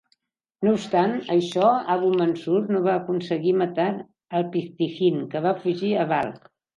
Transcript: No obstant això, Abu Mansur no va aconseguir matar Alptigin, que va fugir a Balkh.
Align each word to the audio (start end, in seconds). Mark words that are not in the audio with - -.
No 0.67 0.71
obstant 0.75 1.11
això, 1.33 1.65
Abu 1.95 2.07
Mansur 2.21 2.57
no 2.75 2.81
va 2.87 2.95
aconseguir 3.01 3.53
matar 3.59 3.85
Alptigin, 4.41 5.21
que 5.35 5.43
va 5.45 5.53
fugir 5.67 5.93
a 5.97 6.07
Balkh. 6.13 6.49